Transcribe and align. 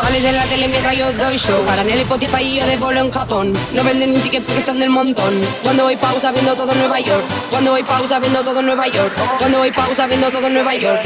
Sales 0.00 0.24
en 0.24 0.36
la 0.36 0.44
tele 0.44 0.68
mientras 0.68 0.96
yo 0.96 1.12
doy 1.12 1.36
show. 1.36 1.64
Para 1.64 1.82
en 1.82 1.90
el 1.90 2.00
Spotify 2.00 2.42
y 2.42 2.58
yo 2.58 2.66
de 2.66 2.76
polo 2.76 3.00
en 3.00 3.10
Japón. 3.10 3.52
No 3.72 3.84
venden 3.84 4.10
ni 4.10 4.18
tickets 4.18 4.44
porque 4.44 4.60
son 4.60 4.78
del 4.78 4.90
montón. 4.90 5.32
Cuando 5.62 5.84
voy 5.84 5.96
pausa 5.96 6.32
viendo 6.32 6.54
todo 6.54 6.74
Nueva 6.74 7.00
York. 7.00 7.24
Cuando 7.50 7.70
voy 7.70 7.82
pausa 7.82 8.18
viendo 8.18 8.42
todo 8.44 8.62
Nueva 8.62 8.86
York. 8.88 9.12
Cuando 9.38 9.58
voy 9.58 9.70
pausa 9.70 10.06
viendo 10.06 10.30
todo 10.30 10.50
Nueva 10.50 10.74
York. 10.74 11.02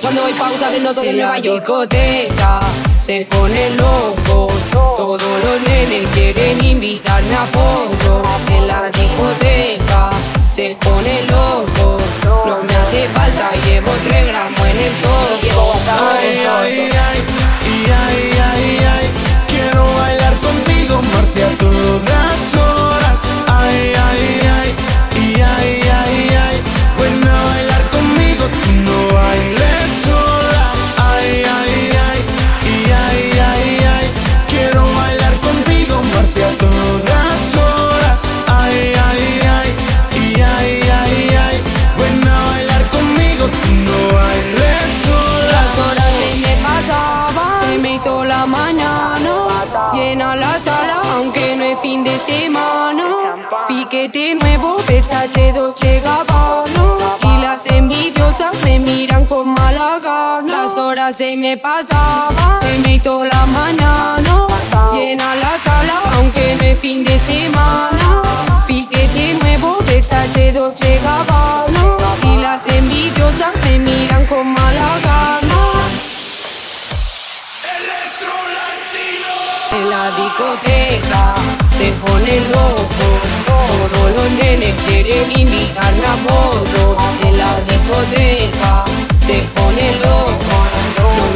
Cuando 0.00 0.22
voy 0.22 0.32
pausa 0.34 0.70
viendo 0.70 0.94
todo 0.94 1.04
en 1.04 1.16
Nueva 1.16 1.38
York. 1.38 1.60
discoteca 1.60 2.60
se 2.98 3.26
pone 3.30 3.70
loco. 3.70 4.48
Todos 4.72 5.22
los 5.22 5.60
nenes 5.60 6.08
quieren 6.12 6.64
invitarme 6.64 7.34
a 7.34 7.46
poco. 7.46 8.22
En 8.50 8.66
la 8.66 8.90
discoteca 8.90 10.10
se 10.48 10.76
pone 10.80 11.22
loco. 11.28 11.98
No 12.46 12.62
me 12.62 12.74
hace 12.74 13.08
falta, 13.08 13.50
llevo 13.64 13.90
tres 14.04 14.26
gramos 14.26 14.60
en 14.60 14.78
el 14.78 14.92
topo. 15.02 16.13
Fin 51.94 52.02
de 52.02 52.18
semana. 52.18 53.04
Piquete 53.68 54.34
nuevo, 54.34 54.78
Versace, 54.88 55.52
Dolce 55.52 56.00
Gabbana. 56.00 56.86
Y 57.22 57.40
las 57.40 57.66
envidiosas 57.66 58.52
me 58.64 58.80
miran 58.80 59.24
con 59.26 59.48
mala 59.54 60.00
gana. 60.02 60.62
Las 60.62 60.76
horas 60.76 61.14
se 61.16 61.36
me 61.36 61.56
pasaban, 61.56 62.60
se 62.60 62.78
me 62.80 62.94
hizo 62.96 63.24
la 63.24 63.46
mañana. 63.46 64.46
Llena 64.92 65.36
la 65.36 65.56
sala, 65.56 65.96
aunque 66.16 66.56
no 66.58 66.64
es 66.64 66.78
fin 66.80 67.04
de 67.04 67.16
semana. 67.16 68.22
Piquete 68.66 69.34
nuevo, 69.40 69.78
Versace, 69.86 70.52
Dolce 70.52 71.00
Gabbana. 71.04 71.96
Y 72.24 72.36
las 72.38 72.66
envidiosas 72.66 73.52
me 73.64 73.78
miran 73.78 74.26
con 74.26 74.48
mala 74.48 74.88
gana. 75.04 75.62
En 79.76 79.90
la 79.90 80.10
discoteca 80.12 81.53
se 81.76 81.90
pone 82.06 82.40
loco. 82.52 83.06
Todos 83.46 84.10
los 84.14 84.30
nenes 84.38 84.72
quieren 84.86 85.28
invitarme 85.36 86.06
a 86.06 86.16
bordo. 86.22 86.96
En 87.24 87.36
la 87.36 87.52
discoteca 87.68 88.84
se 89.18 89.42
pone 89.54 89.86
loco. 89.98 90.56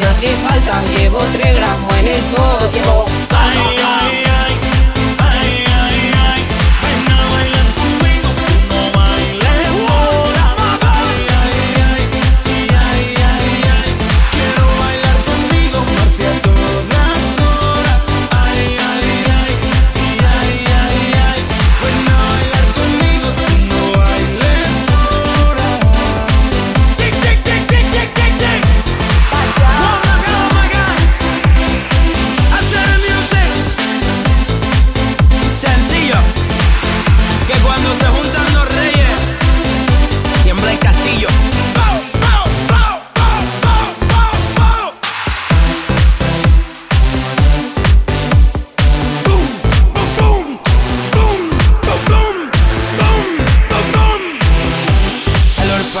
No 0.00 0.08
hace 0.08 0.28
falta, 0.46 0.82
llevo 0.96 1.18
tres 1.34 1.54
gramos 1.54 1.92
en 1.98 2.08
el 2.08 2.22
podio. 2.32 3.81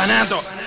Orfanato. 0.02 0.61